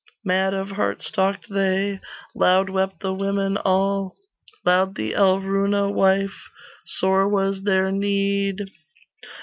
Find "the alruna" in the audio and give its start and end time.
4.95-5.91